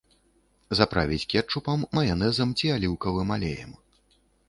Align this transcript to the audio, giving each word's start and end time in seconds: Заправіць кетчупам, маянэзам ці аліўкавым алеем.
Заправіць 0.79 1.27
кетчупам, 1.35 1.79
маянэзам 1.99 2.57
ці 2.63 2.75
аліўкавым 2.81 3.39
алеем. 3.41 3.81